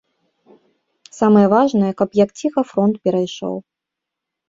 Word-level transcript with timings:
Самае 1.19 1.45
важнае, 1.55 1.91
каб 2.01 2.09
як 2.23 2.29
ціха 2.43 2.61
фронт 2.73 2.95
перайшоў. 3.07 3.55